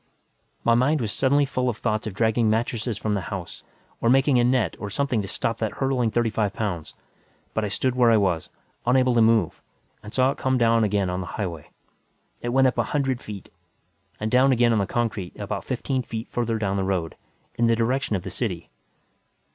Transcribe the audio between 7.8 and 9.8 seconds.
where I was, unable to move,